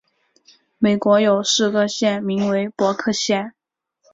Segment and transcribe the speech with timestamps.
[0.79, 3.53] 美国有四个县名为伯克县。